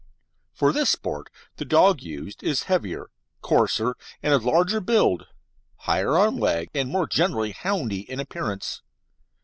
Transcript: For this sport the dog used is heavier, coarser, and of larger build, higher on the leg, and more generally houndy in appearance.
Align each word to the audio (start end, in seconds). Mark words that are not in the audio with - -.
For 0.55 0.73
this 0.73 0.89
sport 0.89 1.29
the 1.57 1.63
dog 1.63 2.01
used 2.01 2.41
is 2.41 2.63
heavier, 2.63 3.11
coarser, 3.43 3.95
and 4.23 4.33
of 4.33 4.43
larger 4.43 4.81
build, 4.81 5.27
higher 5.77 6.17
on 6.17 6.37
the 6.37 6.41
leg, 6.41 6.69
and 6.73 6.89
more 6.89 7.05
generally 7.05 7.53
houndy 7.53 8.07
in 8.09 8.19
appearance. 8.19 8.81